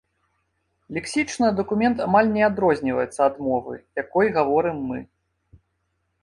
Лексічна 0.95 1.49
дакумент 1.59 1.97
амаль 2.05 2.31
не 2.37 2.43
адрозніваецца 2.47 3.19
ад 3.27 3.35
мовы, 3.49 3.73
якой 4.03 4.33
гаворым 4.39 4.77
мы. 4.91 4.99